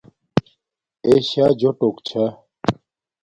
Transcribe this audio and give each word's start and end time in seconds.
اݺ 1.07 1.13
شݳ 1.29 1.45
جݸٹݸک 1.59 1.95
چھݳ. 2.07 2.25